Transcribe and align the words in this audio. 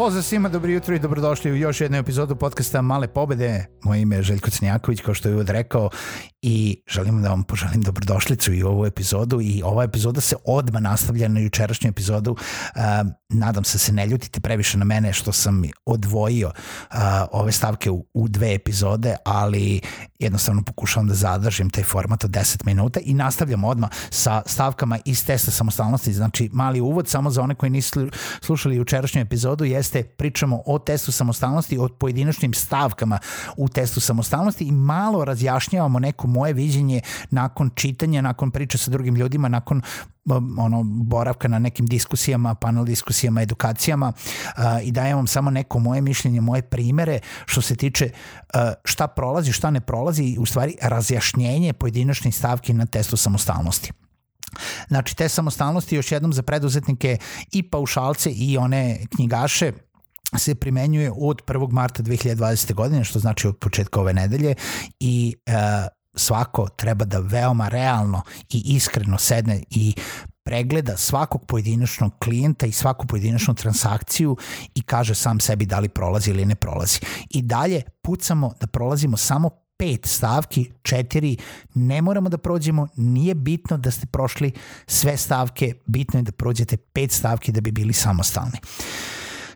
Pozdrav 0.00 0.22
svima, 0.22 0.48
dobro 0.48 0.70
jutro 0.70 0.94
i 0.94 0.98
dobrodošli 0.98 1.52
u 1.52 1.56
još 1.56 1.80
jednu 1.80 1.98
epizodu 1.98 2.36
podcasta 2.36 2.82
Male 2.82 3.08
pobede. 3.08 3.66
Moje 3.84 4.00
ime 4.00 4.16
je 4.16 4.22
Željko 4.22 4.50
Crnjaković, 4.50 5.00
kao 5.00 5.14
što 5.14 5.28
je 5.28 5.34
uvod 5.34 5.48
rekao, 5.48 5.90
i 6.42 6.82
želim 6.86 7.22
da 7.22 7.28
vam 7.28 7.42
poželim 7.42 7.82
dobrodošlicu 7.82 8.52
i 8.52 8.62
ovu 8.62 8.86
epizodu 8.86 9.40
i 9.40 9.62
ova 9.64 9.84
epizoda 9.84 10.20
se 10.20 10.36
odma 10.44 10.80
nastavlja 10.80 11.28
na 11.28 11.40
jučerašnju 11.40 11.88
epizodu. 11.88 12.30
Uh, 12.30 12.82
nadam 13.28 13.64
se 13.64 13.74
da 13.74 13.78
se 13.78 13.92
ne 13.92 14.06
ljutite 14.06 14.40
previše 14.40 14.78
na 14.78 14.84
mene 14.84 15.12
što 15.12 15.32
sam 15.32 15.62
odvojio 15.86 16.48
uh, 16.48 16.96
ove 17.32 17.52
stavke 17.52 17.90
u, 17.90 18.06
u 18.14 18.28
dve 18.28 18.54
epizode, 18.54 19.16
ali 19.24 19.80
jednostavno 20.18 20.62
pokušavam 20.62 21.08
da 21.08 21.14
zadržim 21.14 21.70
taj 21.70 21.84
format 21.84 22.24
od 22.24 22.30
10 22.30 22.66
minuta 22.66 23.00
i 23.00 23.14
nastavljam 23.14 23.64
odma 23.64 23.88
sa 24.10 24.42
stavkama 24.46 24.98
iz 25.04 25.26
testa 25.26 25.50
samostalnosti. 25.50 26.12
Znači, 26.12 26.50
mali 26.52 26.80
uvod 26.80 27.08
samo 27.08 27.30
za 27.30 27.42
one 27.42 27.54
koji 27.54 27.70
nisu 27.70 28.08
slušali 28.40 28.76
jučerašnju 28.76 29.20
epizodu 29.20 29.64
jeste 29.64 30.02
pričamo 30.02 30.62
o 30.66 30.78
testu 30.78 31.12
samostalnosti, 31.12 31.78
o 31.78 31.88
pojedinačnim 31.88 32.54
stavkama 32.54 33.18
u 33.56 33.68
testu 33.68 34.00
samostalnosti 34.00 34.64
i 34.64 34.72
malo 34.72 35.24
razjašnjavamo 35.24 35.98
neku 35.98 36.29
moje 36.30 36.52
viđenje 36.52 37.00
nakon 37.30 37.70
čitanja, 37.74 38.22
nakon 38.22 38.50
priče 38.50 38.78
sa 38.78 38.90
drugim 38.90 39.16
ljudima, 39.16 39.48
nakon 39.48 39.82
ono 40.58 40.82
boravka 40.84 41.48
na 41.48 41.58
nekim 41.58 41.86
diskusijama, 41.86 42.54
panel 42.54 42.84
diskusijama, 42.84 43.42
edukacijama 43.42 44.12
uh, 44.12 44.64
i 44.82 44.92
dajem 44.92 45.16
vam 45.16 45.26
samo 45.26 45.50
neko 45.50 45.78
moje 45.78 46.00
mišljenje, 46.00 46.40
moje 46.40 46.62
primere 46.62 47.18
što 47.46 47.62
se 47.62 47.76
tiče 47.76 48.10
uh, 48.10 48.60
šta 48.84 49.06
prolazi, 49.06 49.52
šta 49.52 49.70
ne 49.70 49.80
prolazi 49.80 50.24
i 50.24 50.38
u 50.38 50.46
stvari 50.46 50.76
razjašnjenje 50.82 51.72
pojedinačnih 51.72 52.36
stavki 52.36 52.72
na 52.72 52.86
testu 52.86 53.16
samostalnosti. 53.16 53.92
Znači, 54.88 55.16
te 55.16 55.28
samostalnosti 55.28 55.96
još 55.96 56.12
jednom 56.12 56.32
za 56.32 56.42
preduzetnike 56.42 57.16
i 57.52 57.62
paušalce 57.62 58.30
i 58.30 58.58
one 58.58 58.98
knjigaše 59.16 59.72
se 60.38 60.54
primenjuje 60.54 61.12
od 61.16 61.42
1. 61.46 61.72
marta 61.72 62.02
2020. 62.02 62.74
godine, 62.74 63.04
što 63.04 63.18
znači 63.18 63.48
od 63.48 63.58
početka 63.58 64.00
ove 64.00 64.12
nedelje 64.12 64.54
i 65.00 65.34
uh, 65.46 65.54
svako 66.14 66.68
treba 66.68 67.04
da 67.04 67.18
veoma 67.18 67.68
realno 67.68 68.22
i 68.50 68.62
iskreno 68.66 69.18
sedne 69.18 69.62
i 69.70 69.94
pregleda 70.42 70.96
svakog 70.96 71.46
pojedinačnog 71.46 72.12
klijenta 72.18 72.66
i 72.66 72.72
svaku 72.72 73.06
pojedinačnu 73.06 73.54
transakciju 73.54 74.36
i 74.74 74.82
kaže 74.82 75.14
sam 75.14 75.40
sebi 75.40 75.66
da 75.66 75.78
li 75.78 75.88
prolazi 75.88 76.30
ili 76.30 76.44
ne 76.44 76.54
prolazi. 76.54 77.00
I 77.30 77.42
dalje 77.42 77.82
pucamo 78.02 78.52
da 78.60 78.66
prolazimo 78.66 79.16
samo 79.16 79.50
pet 79.78 80.06
stavki, 80.06 80.70
četiri, 80.82 81.36
ne 81.74 82.02
moramo 82.02 82.28
da 82.28 82.38
prođemo, 82.38 82.88
nije 82.96 83.34
bitno 83.34 83.78
da 83.78 83.90
ste 83.90 84.06
prošli 84.06 84.52
sve 84.86 85.16
stavke, 85.16 85.74
bitno 85.86 86.18
je 86.18 86.22
da 86.22 86.32
prođete 86.32 86.76
pet 86.76 87.12
stavki 87.12 87.52
da 87.52 87.60
bi 87.60 87.72
bili 87.72 87.92
samostalni. 87.92 88.58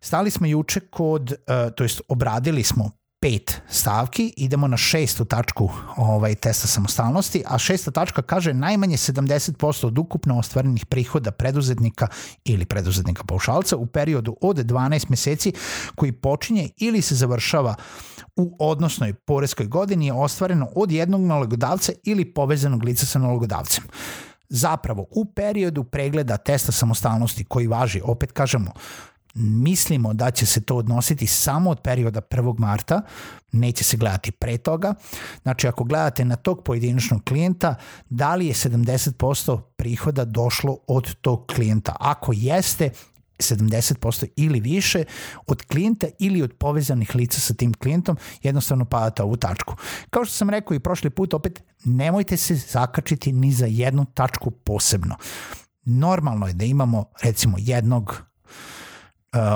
Stali 0.00 0.31
smo 0.31 0.47
juče 0.47 0.81
kod, 0.81 1.32
uh, 1.32 1.75
to 1.76 1.84
jest 1.84 2.00
obradili 2.09 2.62
smo 2.62 2.91
pet 3.24 3.60
stavki, 3.68 4.34
idemo 4.36 4.68
na 4.68 4.76
šestu 4.76 5.24
tačku 5.24 5.70
ovaj, 5.96 6.34
testa 6.34 6.68
samostalnosti, 6.68 7.42
a 7.46 7.58
šesta 7.58 7.90
tačka 7.90 8.22
kaže 8.22 8.54
najmanje 8.54 8.96
70% 8.96 9.86
od 9.86 9.98
ukupno 9.98 10.38
ostvarenih 10.38 10.86
prihoda 10.86 11.30
preduzetnika 11.30 12.08
ili 12.44 12.64
preduzetnika 12.64 13.24
paušalca 13.24 13.76
u 13.76 13.86
periodu 13.86 14.36
od 14.40 14.56
12 14.56 15.10
meseci 15.10 15.52
koji 15.94 16.12
počinje 16.12 16.68
ili 16.76 17.02
se 17.02 17.14
završava 17.14 17.74
u 18.36 18.56
odnosnoj 18.58 19.14
poreskoj 19.14 19.66
godini 19.66 20.06
je 20.06 20.12
ostvareno 20.12 20.68
od 20.74 20.92
jednog 20.92 21.20
nalogodavca 21.20 21.92
ili 22.04 22.24
povezanog 22.34 22.84
lica 22.84 23.06
sa 23.06 23.18
nalogodavcem. 23.18 23.84
Zapravo, 24.48 25.06
u 25.10 25.24
periodu 25.24 25.84
pregleda 25.84 26.36
testa 26.36 26.72
samostalnosti 26.72 27.44
koji 27.44 27.66
važi, 27.66 28.00
opet 28.04 28.32
kažemo, 28.32 28.70
mislimo 29.34 30.14
da 30.14 30.30
će 30.30 30.46
se 30.46 30.60
to 30.60 30.76
odnositi 30.76 31.26
samo 31.26 31.70
od 31.70 31.80
perioda 31.80 32.20
1. 32.20 32.58
marta, 32.58 33.02
neće 33.52 33.84
se 33.84 33.96
gledati 33.96 34.30
pre 34.30 34.58
toga. 34.58 34.94
Znači, 35.42 35.68
ako 35.68 35.84
gledate 35.84 36.24
na 36.24 36.36
tog 36.36 36.64
pojedinačnog 36.64 37.24
klijenta, 37.24 37.74
da 38.10 38.34
li 38.34 38.46
je 38.46 38.54
70% 38.54 39.60
prihoda 39.76 40.24
došlo 40.24 40.78
od 40.86 41.14
tog 41.14 41.46
klijenta? 41.46 41.96
Ako 42.00 42.32
jeste, 42.36 42.90
70% 43.38 44.26
ili 44.36 44.60
više 44.60 45.04
od 45.46 45.62
klijenta 45.62 46.06
ili 46.18 46.42
od 46.42 46.52
povezanih 46.52 47.14
lica 47.14 47.40
sa 47.40 47.54
tim 47.54 47.74
klijentom, 47.74 48.16
jednostavno 48.42 48.84
padate 48.84 49.22
ovu 49.22 49.36
tačku. 49.36 49.76
Kao 50.10 50.24
što 50.24 50.34
sam 50.34 50.50
rekao 50.50 50.74
i 50.74 50.80
prošli 50.80 51.10
put, 51.10 51.34
opet 51.34 51.62
nemojte 51.84 52.36
se 52.36 52.54
zakačiti 52.54 53.32
ni 53.32 53.52
za 53.52 53.66
jednu 53.66 54.04
tačku 54.14 54.50
posebno. 54.50 55.16
Normalno 55.84 56.46
je 56.46 56.52
da 56.52 56.64
imamo 56.64 57.04
recimo 57.22 57.56
jednog 57.60 58.22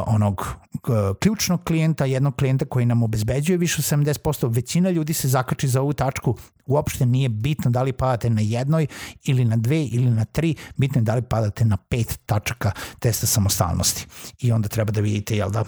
onog 0.06 0.46
uh, 0.88 1.16
ključnog 1.20 1.64
klijenta, 1.64 2.04
jednog 2.04 2.36
klijenta 2.36 2.64
koji 2.64 2.86
nam 2.86 3.02
obezbeđuje 3.02 3.56
više 3.56 3.76
od 3.78 4.00
70%, 4.00 4.54
većina 4.54 4.90
ljudi 4.90 5.12
se 5.12 5.28
zakači 5.28 5.68
za 5.68 5.80
ovu 5.80 5.92
tačku, 5.92 6.36
uopšte 6.66 7.06
nije 7.06 7.28
bitno 7.28 7.70
da 7.70 7.82
li 7.82 7.92
padate 7.92 8.30
na 8.30 8.40
jednoj 8.40 8.86
ili 9.24 9.44
na 9.44 9.56
dve 9.56 9.84
ili 9.84 10.10
na 10.10 10.24
tri, 10.24 10.54
bitno 10.76 10.98
je 10.98 11.04
da 11.04 11.14
li 11.14 11.22
padate 11.22 11.64
na 11.64 11.76
pet 11.76 12.18
tačaka 12.26 12.70
testa 12.98 13.26
samostalnosti. 13.26 14.06
I 14.38 14.52
onda 14.52 14.68
treba 14.68 14.92
da 14.92 15.00
vidite 15.00 15.36
jel 15.36 15.50
da, 15.50 15.64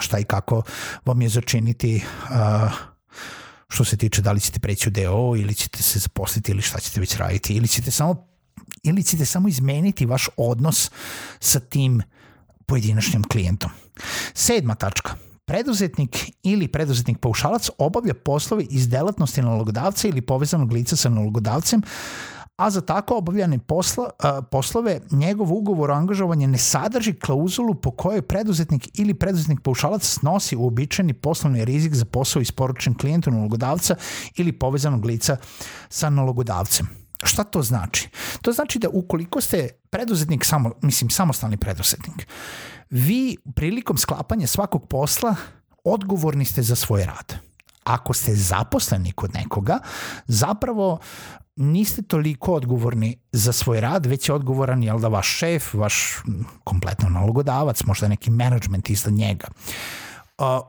šta 0.00 0.18
i 0.18 0.24
kako 0.24 0.62
vam 1.04 1.22
je 1.22 1.28
začiniti 1.28 2.02
uh, 2.22 2.72
što 3.68 3.84
se 3.84 3.96
tiče 3.96 4.22
da 4.22 4.32
li 4.32 4.40
ćete 4.40 4.60
preći 4.60 4.88
u 4.88 4.92
DO 4.92 5.36
ili 5.36 5.54
ćete 5.54 5.82
se 5.82 5.98
zaposliti 5.98 6.52
ili 6.52 6.62
šta 6.62 6.80
ćete 6.80 7.00
već 7.00 7.16
raditi 7.16 7.54
ili 7.54 7.68
ćete 7.68 7.90
samo 7.90 8.26
ili 8.82 9.02
ćete 9.02 9.24
samo 9.24 9.48
izmeniti 9.48 10.06
vaš 10.06 10.28
odnos 10.36 10.90
sa 11.40 11.60
tim 11.60 11.96
uh, 11.96 12.21
pojedinačnim 12.72 13.22
klijentom. 13.22 13.70
Sedma 14.34 14.74
tačka. 14.74 15.14
Preduzetnik 15.44 16.30
ili 16.42 16.68
preduzetnik 16.68 17.18
paušalac 17.18 17.68
obavlja 17.78 18.14
poslove 18.14 18.64
iz 18.70 18.88
delatnosti 18.88 19.42
nalogodavca 19.42 20.08
ili 20.08 20.20
povezanog 20.20 20.72
lica 20.72 20.96
sa 20.96 21.10
nalogodavcem, 21.10 21.82
a 22.56 22.70
za 22.70 22.80
tako 22.80 23.16
obavljane 23.16 23.58
posla, 23.58 24.10
a, 24.18 24.42
poslove 24.42 25.00
njegov 25.10 25.52
ugovor 25.52 25.90
o 25.90 25.94
angažovanju 25.94 26.48
ne 26.48 26.58
sadrži 26.58 27.12
klauzulu 27.12 27.74
po 27.74 27.90
kojoj 27.90 28.22
preduzetnik 28.22 28.88
ili 28.94 29.14
preduzetnik 29.14 29.60
paušalac 29.60 30.06
snosi 30.06 30.56
uobičajeni 30.56 31.12
poslovni 31.12 31.64
rizik 31.64 31.94
za 31.94 32.04
posao 32.04 32.42
isporučen 32.42 32.94
klijentu 32.94 33.30
nalogodavca 33.30 33.96
ili 34.36 34.52
povezanog 34.52 35.04
lica 35.04 35.36
sa 35.88 36.10
nalogodavcem. 36.10 37.01
Šta 37.22 37.44
to 37.44 37.62
znači? 37.62 38.08
To 38.42 38.52
znači 38.52 38.78
da 38.78 38.88
ukoliko 38.88 39.40
ste 39.40 39.68
preduzetnik, 39.90 40.44
samo, 40.44 40.72
mislim 40.82 41.10
samostalni 41.10 41.56
preduzetnik, 41.56 42.26
vi 42.90 43.36
prilikom 43.54 43.98
sklapanja 43.98 44.46
svakog 44.46 44.88
posla 44.88 45.34
odgovorni 45.84 46.44
ste 46.44 46.62
za 46.62 46.76
svoj 46.76 47.04
rad. 47.04 47.34
Ako 47.84 48.12
ste 48.12 48.34
zaposleni 48.34 49.12
kod 49.12 49.34
nekoga, 49.34 49.78
zapravo 50.26 50.98
niste 51.56 52.02
toliko 52.02 52.54
odgovorni 52.54 53.18
za 53.32 53.52
svoj 53.52 53.80
rad, 53.80 54.06
već 54.06 54.28
je 54.28 54.34
odgovoran 54.34 54.82
jel 54.82 54.98
da 54.98 55.08
vaš 55.08 55.28
šef, 55.38 55.74
vaš 55.74 56.22
kompletno 56.64 57.08
nalogodavac, 57.08 57.84
možda 57.84 58.08
neki 58.08 58.30
management 58.30 58.90
iznad 58.90 59.14
njega. 59.14 59.48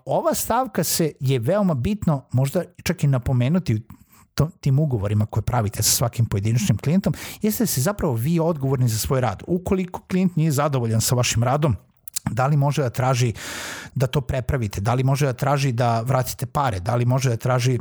Ova 0.05 0.33
stavka 0.33 0.83
se 0.83 1.11
je 1.19 1.39
veoma 1.39 1.73
bitno 1.73 2.25
možda 2.31 2.63
čak 2.83 3.03
i 3.03 3.07
napomenuti 3.07 3.87
to, 4.35 4.49
tim 4.61 4.79
ugovorima 4.79 5.25
koje 5.25 5.43
pravite 5.43 5.83
sa 5.83 5.91
svakim 5.91 6.25
pojedinačnim 6.25 6.77
klijentom, 6.77 7.13
jeste 7.41 7.63
da 7.63 7.67
se 7.67 7.81
zapravo 7.81 8.13
vi 8.13 8.39
odgovorni 8.39 8.87
za 8.87 8.97
svoj 8.97 9.21
rad. 9.21 9.43
Ukoliko 9.47 10.01
klijent 10.01 10.35
nije 10.35 10.51
zadovoljan 10.51 11.01
sa 11.01 11.15
vašim 11.15 11.43
radom, 11.43 11.75
da 12.31 12.47
li 12.47 12.57
može 12.57 12.81
da 12.81 12.89
traži 12.89 13.33
da 13.95 14.07
to 14.07 14.21
prepravite, 14.21 14.81
da 14.81 14.93
li 14.93 15.03
može 15.03 15.25
da 15.25 15.33
traži 15.33 15.71
da 15.71 16.01
vratite 16.01 16.45
pare, 16.45 16.79
da 16.79 16.95
li 16.95 17.05
može 17.05 17.29
da 17.29 17.37
traži 17.37 17.79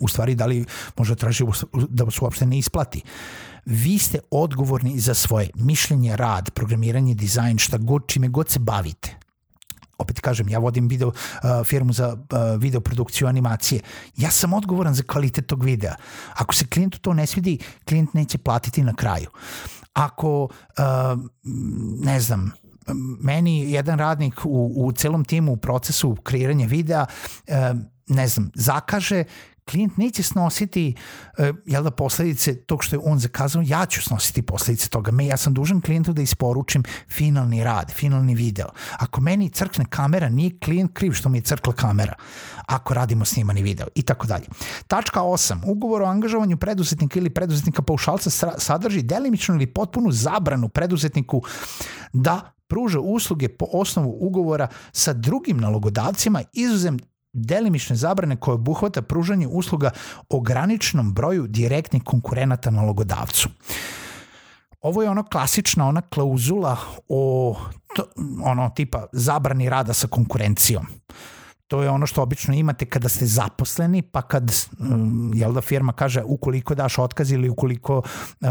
u 0.00 0.08
stvari 0.08 0.34
da 0.34 0.46
li 0.46 0.64
možda 0.96 1.14
traži 1.14 1.44
da 1.88 2.04
vas 2.04 2.22
uopšte 2.22 2.46
ne 2.46 2.58
isplati. 2.58 3.02
Vi 3.66 3.98
ste 3.98 4.18
odgovorni 4.30 4.98
za 5.00 5.14
svoje 5.14 5.50
mišljenje, 5.54 6.16
rad, 6.16 6.50
programiranje, 6.50 7.14
dizajn, 7.14 7.58
šta 7.58 7.78
god, 7.78 8.02
čime 8.06 8.28
god 8.28 8.48
se 8.48 8.58
bavite 8.58 9.27
opet 9.98 10.20
kažem, 10.20 10.48
ja 10.48 10.58
vodim 10.58 10.88
video, 10.88 11.08
uh, 11.08 11.64
firmu 11.64 11.92
za 11.92 12.08
uh, 12.08 12.60
video 12.60 12.80
produkciju 12.80 13.28
animacije. 13.28 13.80
Ja 14.16 14.30
sam 14.30 14.52
odgovoran 14.52 14.94
za 14.94 15.02
kvalitet 15.02 15.46
tog 15.46 15.64
videa. 15.64 15.94
Ako 16.34 16.54
se 16.54 16.66
klijentu 16.66 16.98
to 16.98 17.14
ne 17.14 17.26
svidi, 17.26 17.58
klijent 17.88 18.14
neće 18.14 18.38
platiti 18.38 18.82
na 18.82 18.94
kraju. 18.94 19.26
Ako, 19.92 20.44
uh, 20.44 21.18
ne 22.04 22.20
znam, 22.20 22.52
meni 23.20 23.72
jedan 23.72 23.98
radnik 23.98 24.40
u, 24.44 24.86
u 24.86 24.92
celom 24.92 25.24
timu 25.24 25.52
u 25.52 25.56
procesu 25.56 26.16
kreiranja 26.22 26.66
videa 26.66 27.06
uh, 27.48 27.54
ne 28.08 28.28
znam, 28.28 28.50
zakaže 28.54 29.24
klijent 29.70 29.96
neće 29.96 30.22
snositi 30.22 30.94
uh, 31.38 31.46
jel 31.66 31.82
da 31.82 31.90
posledice 31.90 32.54
tog 32.54 32.84
što 32.84 32.96
je 32.96 33.00
on 33.04 33.18
zakazao, 33.18 33.62
ja 33.66 33.86
ću 33.86 34.02
snositi 34.02 34.42
posledice 34.42 34.88
toga. 34.88 35.10
Me, 35.10 35.26
ja 35.26 35.36
sam 35.36 35.54
dužan 35.54 35.80
klijentu 35.80 36.12
da 36.12 36.22
isporučim 36.22 36.82
finalni 37.08 37.64
rad, 37.64 37.92
finalni 37.92 38.34
video. 38.34 38.68
Ako 38.98 39.20
meni 39.20 39.50
crkne 39.50 39.84
kamera, 39.90 40.28
nije 40.28 40.58
klijent 40.64 40.90
kriv 40.94 41.12
što 41.12 41.28
mi 41.28 41.38
je 41.38 41.42
crkla 41.42 41.72
kamera 41.72 42.14
ako 42.66 42.94
radimo 42.94 43.24
snimani 43.24 43.62
video 43.62 43.86
i 43.94 44.02
tako 44.02 44.26
dalje. 44.26 44.46
Tačka 44.86 45.20
8. 45.20 45.58
Ugovor 45.64 46.02
o 46.02 46.06
angažovanju 46.06 46.56
preduzetnika 46.56 47.18
ili 47.18 47.30
preduzetnika 47.30 47.82
paušalca 47.82 48.30
sadrži 48.58 49.02
delimičnu 49.02 49.54
ili 49.54 49.66
potpunu 49.66 50.12
zabranu 50.12 50.68
preduzetniku 50.68 51.42
da 52.12 52.52
pruža 52.68 53.00
usluge 53.00 53.48
po 53.48 53.66
osnovu 53.72 54.16
ugovora 54.20 54.68
sa 54.92 55.12
drugim 55.12 55.56
nalogodavcima 55.56 56.42
izuzem 56.52 56.98
delimične 57.32 57.96
zabrane 57.96 58.36
koje 58.36 58.54
obuhvata 58.54 59.02
pružanje 59.02 59.46
usluga 59.46 59.90
ograničenom 60.28 61.12
broju 61.12 61.46
direktnih 61.46 62.02
konkurenata 62.04 62.70
nalogodavcu. 62.70 63.48
Ovo 64.80 65.02
je 65.02 65.10
ono 65.10 65.22
klasična 65.24 65.88
ona 65.88 66.00
klauzula 66.00 66.76
o 67.08 67.56
to, 67.96 68.04
ono 68.44 68.70
tipa 68.70 69.06
zabrani 69.12 69.70
rada 69.70 69.92
sa 69.92 70.06
konkurencijom. 70.06 70.86
To 71.68 71.82
je 71.82 71.90
ono 71.90 72.06
što 72.06 72.22
obično 72.22 72.54
imate 72.54 72.86
kada 72.86 73.08
ste 73.08 73.26
zaposleni, 73.26 74.02
pa 74.02 74.22
kad 74.22 74.52
jel 75.34 75.52
da 75.52 75.60
firma 75.60 75.92
kaže 75.92 76.22
ukoliko 76.22 76.74
daš 76.74 76.98
otkaz 76.98 77.32
ili 77.32 77.48
ukoliko 77.48 77.98
uh, 77.98 78.48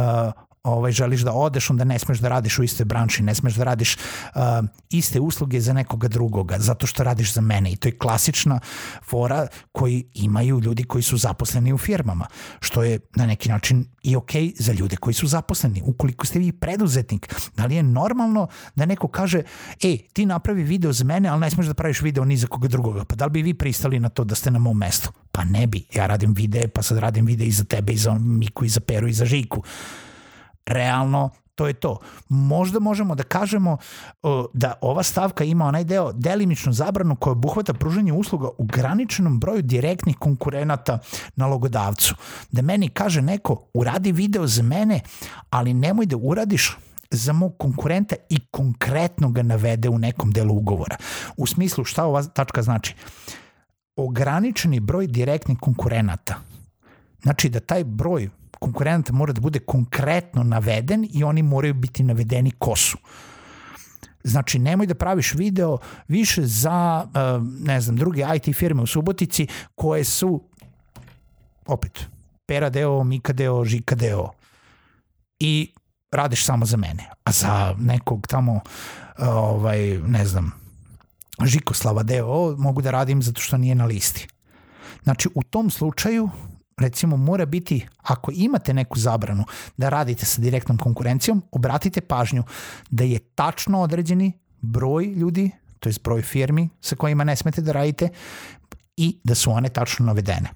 ovaj, 0.67 0.91
želiš 0.91 1.21
da 1.21 1.33
odeš, 1.33 1.69
onda 1.69 1.83
ne 1.83 1.99
smeš 1.99 2.19
da 2.19 2.29
radiš 2.29 2.59
u 2.59 2.63
istoj 2.63 2.85
branši, 2.85 3.23
ne 3.23 3.35
smeš 3.35 3.55
da 3.55 3.63
radiš 3.63 3.95
uh, 3.95 4.41
iste 4.89 5.19
usluge 5.19 5.61
za 5.61 5.73
nekoga 5.73 6.07
drugoga, 6.07 6.59
zato 6.59 6.87
što 6.87 7.03
radiš 7.03 7.33
za 7.33 7.41
mene. 7.41 7.71
I 7.71 7.75
to 7.75 7.87
je 7.87 7.97
klasična 7.97 8.59
fora 9.03 9.47
koji 9.71 10.03
imaju 10.13 10.59
ljudi 10.59 10.83
koji 10.83 11.01
su 11.01 11.17
zaposleni 11.17 11.73
u 11.73 11.77
firmama, 11.77 12.27
što 12.59 12.83
je 12.83 12.99
na 13.15 13.25
neki 13.25 13.49
način 13.49 13.85
i 14.03 14.15
ok 14.15 14.31
za 14.59 14.73
ljude 14.73 14.95
koji 14.95 15.13
su 15.13 15.27
zaposleni. 15.27 15.81
Ukoliko 15.85 16.25
ste 16.25 16.39
vi 16.39 16.51
preduzetnik, 16.51 17.33
da 17.55 17.65
li 17.65 17.75
je 17.75 17.83
normalno 17.83 18.47
da 18.75 18.85
neko 18.85 19.07
kaže, 19.07 19.41
e, 19.83 19.97
ti 20.13 20.25
napravi 20.25 20.63
video 20.63 20.93
za 20.93 21.03
mene, 21.03 21.29
ali 21.29 21.39
ne 21.41 21.49
smeš 21.49 21.65
da 21.65 21.73
praviš 21.73 22.01
video 22.01 22.25
ni 22.25 22.37
za 22.37 22.47
koga 22.47 22.67
drugoga. 22.67 23.05
Pa 23.05 23.15
da 23.15 23.25
li 23.25 23.31
bi 23.31 23.41
vi 23.41 23.53
pristali 23.53 23.99
na 23.99 24.09
to 24.09 24.23
da 24.23 24.35
ste 24.35 24.51
na 24.51 24.59
mom 24.59 24.77
mestu? 24.77 25.11
Pa 25.31 25.43
ne 25.43 25.67
bi. 25.67 25.85
Ja 25.95 26.07
radim 26.07 26.33
videe, 26.33 26.67
pa 26.67 26.81
sad 26.81 26.97
radim 26.97 27.25
videe 27.25 27.47
i 27.47 27.51
za 27.51 27.63
tebe, 27.63 27.93
i 27.93 27.97
za 27.97 28.13
Miku, 28.13 28.65
i 28.65 28.69
za 28.69 28.79
Peru, 28.79 29.07
i 29.07 29.13
za 29.13 29.25
Žiku 29.25 29.63
realno 30.67 31.29
to 31.57 31.67
je 31.67 31.73
to. 31.73 31.99
Možda 32.29 32.79
možemo 32.79 33.15
da 33.15 33.23
kažemo 33.23 33.77
da 34.53 34.73
ova 34.81 35.03
stavka 35.03 35.43
ima 35.43 35.65
onaj 35.65 35.83
deo 35.83 36.11
delimičnu 36.13 36.73
zabranu 36.73 37.15
koja 37.15 37.31
obuhvata 37.31 37.73
pružanje 37.73 38.13
usluga 38.13 38.49
u 38.57 38.65
graničenom 38.65 39.39
broju 39.39 39.61
direktnih 39.61 40.17
konkurenata 40.17 40.99
nalogodavcu. 41.35 42.15
Da 42.51 42.61
meni 42.61 42.89
kaže 42.89 43.21
neko, 43.21 43.69
uradi 43.73 44.11
video 44.11 44.47
za 44.47 44.63
mene, 44.63 44.99
ali 45.49 45.73
nemoj 45.73 46.05
da 46.05 46.17
uradiš 46.17 46.77
za 47.11 47.33
mog 47.33 47.57
konkurenta 47.57 48.15
i 48.29 48.39
konkretno 48.51 49.29
ga 49.29 49.43
navede 49.43 49.89
u 49.89 49.99
nekom 49.99 50.31
delu 50.31 50.55
ugovora. 50.55 50.97
U 51.37 51.47
smislu 51.47 51.83
šta 51.83 52.05
ova 52.05 52.23
tačka 52.23 52.61
znači? 52.61 52.95
Ograničeni 53.95 54.79
broj 54.79 55.07
direktnih 55.07 55.57
konkurenata. 55.61 56.35
Znači 57.21 57.49
da 57.49 57.59
taj 57.59 57.83
broj 57.83 58.29
konkurenta 58.59 59.13
mora 59.13 59.33
da 59.33 59.41
bude 59.41 59.59
konkretno 59.59 60.43
naveden 60.43 61.07
i 61.13 61.23
oni 61.23 61.43
moraju 61.43 61.73
biti 61.73 62.03
navedeni 62.03 62.51
ko 62.51 62.75
su. 62.75 62.97
Znači, 64.23 64.59
nemoj 64.59 64.87
da 64.87 64.95
praviš 64.95 65.33
video 65.33 65.77
više 66.07 66.41
za, 66.45 67.07
eh, 67.15 67.19
ne 67.59 67.81
znam, 67.81 67.95
druge 67.95 68.25
IT 68.35 68.55
firme 68.55 68.81
u 68.81 68.87
Subotici 68.87 69.47
koje 69.75 70.03
su, 70.03 70.43
opet, 71.65 72.05
Pera 72.45 72.69
deo, 72.69 73.03
Mika 73.03 73.33
deo, 73.33 73.65
Žika 73.65 73.95
deo. 73.95 74.29
I 75.39 75.73
radiš 76.11 76.45
samo 76.45 76.65
za 76.65 76.77
mene. 76.77 77.09
A 77.23 77.31
za 77.31 77.75
nekog 77.79 78.27
tamo, 78.27 78.61
ovaj, 79.17 79.97
ne 80.07 80.25
znam, 80.25 80.51
Žikoslava 81.45 82.03
deo, 82.03 82.55
mogu 82.57 82.81
da 82.81 82.91
radim 82.91 83.21
zato 83.21 83.41
što 83.41 83.57
nije 83.57 83.75
na 83.75 83.85
listi. 83.85 84.27
Znači, 85.03 85.29
u 85.35 85.43
tom 85.43 85.69
slučaju 85.69 86.29
recimo 86.77 87.17
mora 87.17 87.45
biti, 87.45 87.87
ako 88.01 88.31
imate 88.35 88.73
neku 88.73 88.99
zabranu 88.99 89.43
da 89.77 89.89
radite 89.89 90.25
sa 90.25 90.41
direktnom 90.41 90.77
konkurencijom, 90.77 91.43
obratite 91.51 92.01
pažnju 92.01 92.43
da 92.89 93.03
je 93.03 93.19
tačno 93.19 93.81
određeni 93.81 94.31
broj 94.61 95.05
ljudi, 95.05 95.51
to 95.79 95.89
je 95.89 95.95
broj 96.03 96.21
firmi 96.21 96.69
sa 96.81 96.95
kojima 96.95 97.23
ne 97.23 97.35
smete 97.35 97.61
da 97.61 97.71
radite 97.71 98.09
i 98.97 99.19
da 99.23 99.35
su 99.35 99.51
one 99.51 99.69
tačno 99.69 100.05
navedene. 100.05 100.49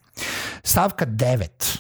Stavka 0.64 1.06
9 1.06 1.80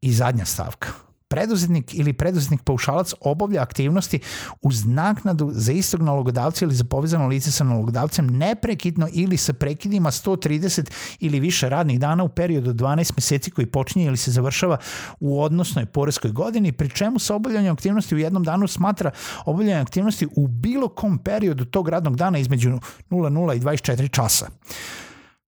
i 0.00 0.12
zadnja 0.12 0.44
stavka 0.44 1.07
preduzetnik 1.28 1.94
ili 1.94 2.12
preduzetnik 2.12 2.62
paušalac 2.62 3.12
obavlja 3.20 3.62
aktivnosti 3.62 4.20
uz 4.62 4.84
naknadu 4.86 5.50
za 5.52 5.72
istog 5.72 6.02
nalogodavca 6.02 6.64
ili 6.64 6.74
za 6.74 6.84
povezano 6.84 7.26
lice 7.26 7.50
sa 7.50 7.64
nalogodavcem 7.64 8.26
neprekidno 8.26 9.08
ili 9.12 9.36
sa 9.36 9.52
prekidima 9.52 10.10
130 10.10 10.90
ili 11.20 11.40
više 11.40 11.68
radnih 11.68 12.00
dana 12.00 12.24
u 12.24 12.28
periodu 12.28 12.70
od 12.70 12.76
12 12.76 13.12
meseci 13.16 13.50
koji 13.50 13.66
počinje 13.66 14.04
ili 14.04 14.16
se 14.16 14.30
završava 14.30 14.76
u 15.20 15.42
odnosnoj 15.42 15.86
poreskoj 15.86 16.30
godini, 16.30 16.72
pri 16.72 16.90
čemu 16.90 17.18
se 17.18 17.32
obavljanje 17.32 17.70
aktivnosti 17.70 18.14
u 18.14 18.18
jednom 18.18 18.44
danu 18.44 18.66
smatra 18.66 19.10
obavljanje 19.44 19.80
aktivnosti 19.80 20.28
u 20.36 20.46
bilo 20.46 20.88
kom 20.88 21.18
periodu 21.18 21.64
tog 21.64 21.88
radnog 21.88 22.16
dana 22.16 22.38
između 22.38 22.78
00 23.10 23.56
i 23.56 23.60
24 23.60 24.10
časa. 24.10 24.46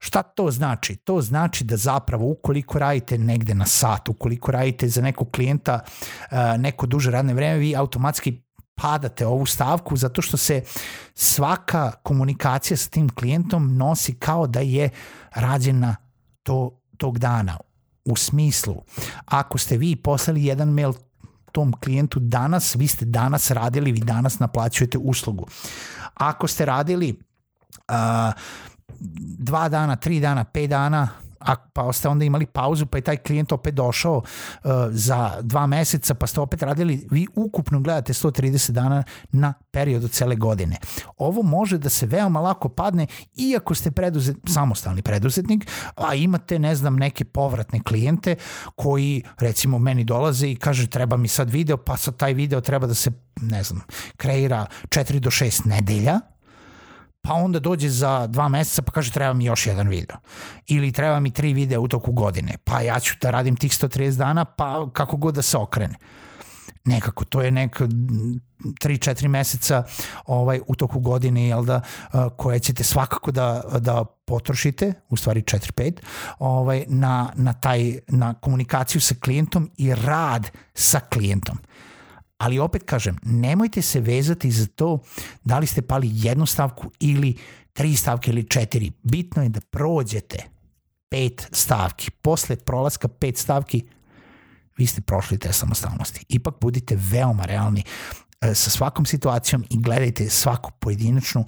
Šta 0.03 0.23
to 0.23 0.51
znači? 0.51 0.97
To 0.97 1.21
znači 1.21 1.65
da 1.65 1.77
zapravo 1.77 2.31
ukoliko 2.31 2.79
radite 2.79 3.19
negde 3.19 3.55
na 3.55 3.67
sat, 3.67 4.09
ukoliko 4.09 4.53
radite 4.53 4.89
za 4.89 5.03
nekog 5.03 5.31
klijenta 5.31 5.81
uh, 5.85 6.39
neko 6.59 6.87
duže 6.87 7.11
radne 7.11 7.35
vreme, 7.35 7.59
vi 7.59 7.77
automatski 7.77 8.43
padate 8.75 9.27
ovu 9.27 9.47
stavku 9.47 9.97
zato 9.97 10.23
što 10.23 10.37
se 10.37 10.63
svaka 11.15 11.93
komunikacija 11.93 12.77
sa 12.77 12.91
tim 12.91 13.09
klijentom 13.09 13.77
nosi 13.77 14.15
kao 14.15 14.47
da 14.47 14.61
je 14.61 14.91
rađena 15.35 15.97
to, 16.43 16.81
tog 16.97 17.19
dana. 17.19 17.57
U 18.05 18.17
smislu, 18.17 18.83
ako 19.25 19.59
ste 19.59 19.77
vi 19.77 19.97
poslali 19.97 20.45
jedan 20.45 20.69
mail 20.69 20.93
tom 21.53 21.73
klijentu 21.73 22.21
danas, 22.21 22.75
vi 22.75 22.87
ste 22.87 23.05
danas 23.05 23.51
radili, 23.51 23.93
vi 23.93 24.01
danas 24.01 24.39
naplaćujete 24.39 24.99
uslugu. 24.99 25.47
Ako 26.15 26.47
ste 26.47 26.65
radili 26.65 27.21
uh, 27.89 27.95
dva 29.39 29.69
dana, 29.69 29.97
tri 29.97 30.21
dana, 30.21 30.45
pet 30.45 30.71
dana, 30.71 31.09
a, 31.41 31.57
pa 31.73 31.93
ste 31.93 32.09
onda 32.09 32.25
imali 32.25 32.47
pauzu, 32.47 32.87
pa 32.87 32.99
je 32.99 33.03
taj 33.03 33.17
klijent 33.17 33.53
opet 33.53 33.75
došao 33.75 34.17
uh, 34.17 34.71
za 34.91 35.37
dva 35.43 35.67
meseca, 35.67 36.15
pa 36.15 36.27
ste 36.27 36.41
opet 36.41 36.63
radili, 36.63 37.07
vi 37.11 37.27
ukupno 37.35 37.81
gledate 37.81 38.13
130 38.13 38.71
dana 38.71 39.03
na 39.33 39.55
periodu 39.71 40.09
cele 40.09 40.37
godine. 40.37 40.77
Ovo 41.19 41.43
može 41.43 41.79
da 41.79 41.89
se 41.89 42.07
veoma 42.07 42.41
lako 42.41 42.69
padne, 42.69 43.07
iako 43.37 43.75
ste 43.75 43.91
preduzet, 43.91 44.37
samostalni 44.47 45.03
preduzetnik, 45.03 45.71
a 45.97 46.15
imate, 46.15 46.59
ne 46.59 46.75
znam, 46.75 46.97
neke 46.97 47.25
povratne 47.25 47.81
klijente 47.83 48.37
koji, 48.75 49.23
recimo, 49.39 49.79
meni 49.79 50.05
dolaze 50.05 50.49
i 50.49 50.57
kaže 50.57 50.87
treba 50.87 51.17
mi 51.17 51.29
sad 51.29 51.51
video, 51.51 51.77
pa 51.77 51.97
sad 51.97 52.17
taj 52.17 52.35
video 52.35 52.61
treba 52.61 52.87
da 52.87 52.95
se, 52.95 53.11
ne 53.41 53.63
znam, 53.63 53.81
kreira 54.17 54.67
4 54.89 55.19
do 55.19 55.31
6 55.31 55.67
nedelja, 55.67 56.21
pa 57.23 57.35
onda 57.35 57.59
dođe 57.59 57.89
za 57.89 58.27
dva 58.27 58.49
meseca 58.49 58.83
pa 58.83 58.93
kaže 58.93 59.13
treba 59.13 59.33
mi 59.33 59.45
još 59.45 59.67
jedan 59.67 59.89
video. 59.89 60.17
Ili 60.67 60.93
treba 60.93 61.21
mi 61.21 61.31
tri 61.31 61.53
videa 61.53 61.81
u 61.81 61.89
toku 61.89 62.13
godine. 62.13 62.57
Pa 62.65 62.81
ja 62.81 63.01
ću 63.01 63.15
da 63.21 63.31
radim 63.31 63.57
tih 63.57 63.73
130 63.73 64.17
dana 64.17 64.45
pa 64.45 64.91
kako 64.93 65.17
god 65.17 65.35
da 65.35 65.43
se 65.43 65.57
okrene. 65.57 65.95
Nekako, 66.85 67.25
to 67.25 67.43
je 67.43 67.51
neka 67.51 67.85
3-4 67.85 69.29
meseca 69.29 69.85
ovaj, 70.27 70.61
u 70.67 70.75
toku 70.75 71.01
godine 71.01 71.49
jel 71.49 71.65
da, 71.65 71.81
koje 72.37 72.59
ćete 72.59 72.85
svakako 72.85 73.31
da, 73.31 73.63
da 73.79 74.05
potrošite, 74.05 74.93
u 75.09 75.17
stvari 75.17 75.43
4-5, 75.43 75.93
ovaj, 76.39 76.85
na, 76.89 77.33
na, 77.35 77.53
taj, 77.53 77.99
na 78.09 78.35
komunikaciju 78.35 79.01
sa 79.01 79.15
klijentom 79.15 79.71
i 79.77 79.95
rad 79.95 80.51
sa 80.75 81.01
klijentom. 81.01 81.59
Ali 82.41 82.59
opet 82.59 82.83
kažem, 82.85 83.19
nemojte 83.23 83.83
se 83.83 84.01
vezati 84.01 84.51
za 84.51 84.67
to 84.67 84.99
da 85.45 85.59
li 85.59 85.67
ste 85.67 85.83
pali 85.83 86.11
jednu 86.13 86.47
stavku 86.47 86.91
ili 87.01 87.37
tri 87.73 87.97
stavke 87.97 88.31
ili 88.31 88.49
četiri. 88.49 88.93
Bitno 89.03 89.43
je 89.43 89.49
da 89.49 89.61
prođete 89.61 90.39
pet 91.09 91.49
stavki. 91.53 92.11
Posle 92.11 92.57
prolaska 92.57 93.09
pet 93.09 93.37
stavki 93.37 93.85
vi 94.77 94.87
ste 94.87 95.01
prošli 95.01 95.39
te 95.39 95.53
samostalnosti. 95.53 96.25
Ipak 96.29 96.55
budite 96.61 96.97
veoma 97.11 97.45
realni 97.45 97.83
e, 98.41 98.55
sa 98.55 98.71
svakom 98.71 99.07
situacijom 99.07 99.65
i 99.71 99.83
gledajte 99.83 100.31
svaku 100.31 100.71
pojedinačnu 100.79 101.45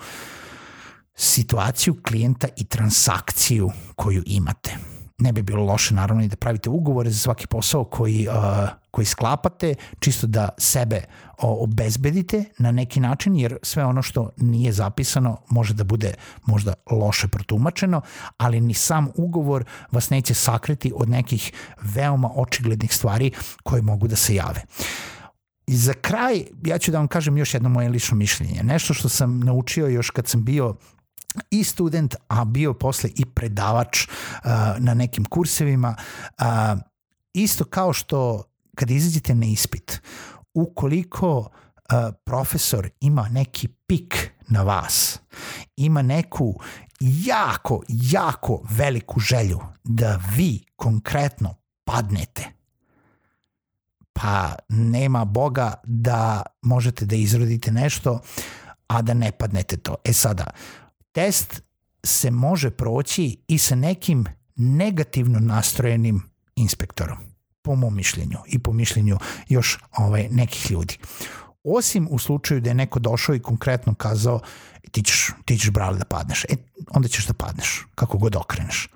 situaciju 1.15 1.97
klijenta 2.03 2.49
i 2.57 2.65
transakciju 2.65 3.71
koju 3.97 4.23
imate 4.27 4.77
ne 5.19 5.33
bi 5.33 5.43
bilo 5.43 5.65
loše 5.65 5.95
naravno 5.95 6.25
i 6.25 6.29
da 6.29 6.37
pravite 6.37 6.71
ugovore 6.71 7.11
za 7.11 7.19
svaki 7.19 7.47
posao 7.47 7.85
koji, 7.85 8.29
uh, 8.29 8.69
koji 8.91 9.05
sklapate, 9.05 9.75
čisto 9.99 10.27
da 10.27 10.49
sebe 10.59 11.03
obezbedite 11.39 12.45
na 12.59 12.71
neki 12.71 13.01
način, 13.01 13.37
jer 13.37 13.57
sve 13.63 13.85
ono 13.85 14.03
što 14.03 14.31
nije 14.37 14.73
zapisano 14.73 15.37
može 15.49 15.75
da 15.75 15.85
bude 15.85 16.15
možda 16.47 16.75
loše 16.91 17.29
protumačeno, 17.29 18.01
ali 18.37 18.61
ni 18.61 18.75
sam 18.75 19.09
ugovor 19.15 19.65
vas 19.91 20.11
neće 20.11 20.35
sakriti 20.35 20.93
od 20.97 21.09
nekih 21.09 21.53
veoma 21.83 22.31
očiglednih 22.35 22.95
stvari 22.95 23.31
koje 23.63 23.83
mogu 23.83 24.09
da 24.09 24.17
se 24.17 24.35
jave. 24.35 24.63
I 25.67 25.77
za 25.77 25.93
kraj, 25.93 26.45
ja 26.65 26.79
ću 26.79 26.91
da 26.91 26.99
vam 26.99 27.09
kažem 27.09 27.37
još 27.37 27.55
jedno 27.55 27.69
moje 27.69 27.89
lično 27.89 28.17
mišljenje. 28.17 28.63
Nešto 28.63 28.95
što 28.95 29.09
sam 29.09 29.41
naučio 29.41 29.87
još 29.87 30.11
kad 30.11 30.29
sam 30.29 30.45
bio 30.45 30.77
i 31.51 31.65
student, 31.65 32.17
a 32.29 32.45
bio 32.45 32.75
posle 32.75 33.11
i 33.17 33.25
predavač 33.25 34.07
uh, 34.07 34.51
na 34.79 34.95
nekim 34.95 35.25
kursevima. 35.25 35.97
Uh, 36.39 36.47
isto 37.33 37.65
kao 37.65 37.93
što 37.93 38.43
kad 38.75 38.91
izađete 38.91 39.35
na 39.35 39.47
ispit, 39.47 40.03
ukoliko 40.55 41.39
uh, 41.39 41.47
profesor 42.25 42.91
ima 43.01 43.29
neki 43.29 43.69
pik 43.69 44.31
na 44.49 44.63
vas, 44.63 45.21
ima 45.77 46.03
neku 46.03 46.61
jako, 47.01 47.83
jako 47.89 48.63
veliku 48.71 49.21
želju 49.21 49.61
da 49.85 50.21
vi 50.37 50.65
konkretno 50.77 51.55
padnete, 51.85 52.45
pa 54.13 54.55
nema 54.69 55.25
Boga 55.25 55.75
da 55.85 56.43
možete 56.63 57.07
da 57.07 57.17
izrodite 57.17 57.73
nešto, 57.73 58.21
a 58.87 59.03
da 59.03 59.15
ne 59.15 59.33
padnete 59.33 59.77
to. 59.77 59.95
E 60.05 60.13
sada, 60.13 60.47
test 61.13 61.63
se 62.05 62.31
može 62.31 62.71
proći 62.71 63.37
i 63.49 63.59
sa 63.59 63.75
nekim 63.75 64.25
negativno 64.57 65.41
nastrojenim 65.41 66.23
inspektorom, 66.57 67.19
po 67.63 67.75
mom 67.75 67.97
mišljenju 67.97 68.39
i 68.47 68.59
po 68.59 68.73
mišljenju 68.73 69.19
još 69.49 69.79
ovaj, 69.97 70.29
nekih 70.31 70.71
ljudi. 70.71 70.99
Osim 71.65 72.09
u 72.11 72.19
slučaju 72.19 72.61
da 72.61 72.71
je 72.71 72.75
neko 72.75 72.99
došao 72.99 73.35
i 73.35 73.43
konkretno 73.43 73.95
kazao 73.95 74.41
ti 74.91 75.03
ćeš, 75.03 75.31
ti 75.45 75.59
ćeš 75.59 75.71
brali 75.71 75.99
da 75.99 76.05
padneš, 76.05 76.45
e, 76.45 76.57
onda 76.91 77.09
ćeš 77.09 77.27
da 77.27 77.33
padneš, 77.33 77.87
kako 77.95 78.19
god 78.19 78.37
okreneš. 78.37 78.89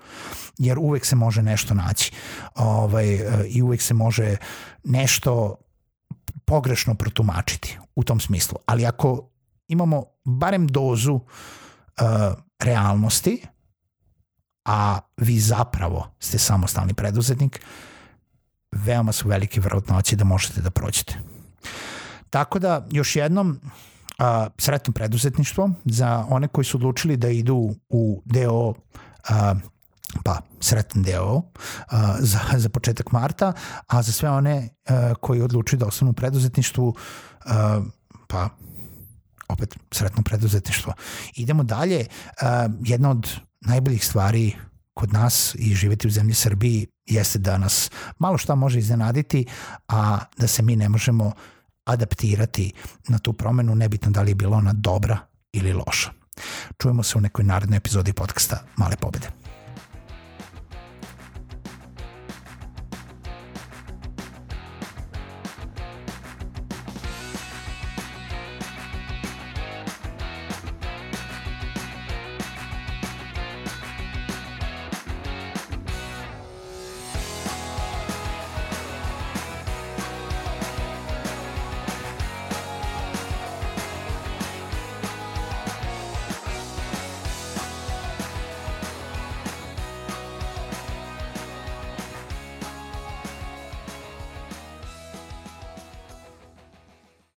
Jer 0.57 0.77
uvek 0.79 1.05
se 1.05 1.15
može 1.15 1.41
nešto 1.41 1.73
naći 1.73 2.11
ovaj, 2.55 3.19
i 3.47 3.61
uvek 3.61 3.81
se 3.81 3.93
može 3.93 4.37
nešto 4.83 5.55
pogrešno 6.45 6.95
protumačiti 6.95 7.77
u 7.95 8.03
tom 8.03 8.19
smislu. 8.19 8.57
Ali 8.65 8.85
ako 8.85 9.29
imamo 9.67 10.03
barem 10.25 10.67
dozu 10.67 11.13
uh, 11.13 11.21
realnosti, 12.59 13.41
a 14.65 14.99
vi 15.17 15.39
zapravo 15.39 16.07
ste 16.19 16.37
samostalni 16.37 16.93
preduzetnik, 16.93 17.61
veoma 18.71 19.11
su 19.11 19.27
velike 19.27 19.61
vrlotnoće 19.61 20.15
da 20.15 20.23
možete 20.23 20.61
da 20.61 20.69
prođete. 20.69 21.19
Tako 22.29 22.59
da, 22.59 22.85
još 22.91 23.15
jednom, 23.15 23.59
uh, 24.19 24.25
sretno 24.57 24.93
preduzetništvo 24.93 25.69
za 25.85 26.25
one 26.29 26.47
koji 26.47 26.65
su 26.65 26.77
odlučili 26.77 27.17
da 27.17 27.29
idu 27.29 27.75
u 27.89 28.21
deo 28.25 28.67
uh, 28.69 28.75
pa 30.23 30.41
sretan 30.59 31.03
deo 31.03 31.33
uh, 31.33 31.43
za, 32.19 32.39
za 32.55 32.69
početak 32.69 33.11
marta, 33.11 33.53
a 33.87 34.01
za 34.01 34.11
sve 34.11 34.29
one 34.29 34.69
uh, 34.89 35.15
koji 35.21 35.41
odlučuju 35.41 35.79
da 35.79 35.85
ostanu 35.85 36.11
u 36.11 36.13
preduzetništvu, 36.13 36.87
uh, 36.87 37.85
pa 38.27 38.49
opet 39.49 39.75
sretno 39.91 40.23
preduzetništvo. 40.23 40.93
Idemo 41.35 41.63
dalje. 41.63 42.05
Uh, 42.05 42.73
jedna 42.83 43.09
od 43.09 43.29
najboljih 43.61 44.05
stvari 44.05 44.55
kod 44.93 45.13
nas 45.13 45.55
i 45.55 45.75
živeti 45.75 46.07
u 46.07 46.11
zemlji 46.11 46.33
Srbiji 46.33 46.87
jeste 47.05 47.39
da 47.39 47.57
nas 47.57 47.91
malo 48.19 48.37
šta 48.37 48.55
može 48.55 48.79
iznenaditi, 48.79 49.45
a 49.87 50.19
da 50.37 50.47
se 50.47 50.63
mi 50.63 50.75
ne 50.75 50.89
možemo 50.89 51.31
adaptirati 51.85 52.73
na 53.07 53.19
tu 53.19 53.33
promenu, 53.33 53.75
nebitno 53.75 54.11
da 54.11 54.21
li 54.21 54.31
je 54.31 54.35
bila 54.35 54.57
ona 54.57 54.73
dobra 54.73 55.17
ili 55.53 55.73
loša. 55.73 56.11
Čujemo 56.81 57.03
se 57.03 57.17
u 57.17 57.21
nekoj 57.21 57.45
narednoj 57.45 57.77
epizodi 57.77 58.13
podcasta 58.13 58.63
Male 58.75 58.95
pobede. 58.95 59.46